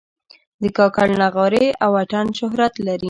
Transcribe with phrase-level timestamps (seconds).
[0.61, 2.99] د کاکړ نغارې او اتڼ شهرت لري.